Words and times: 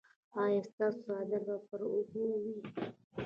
ایا 0.41 0.61
ستاسو 0.67 0.99
څادر 1.05 1.41
به 1.47 1.55
پر 1.67 1.81
اوږه 1.89 2.23
وي؟ 2.43 2.57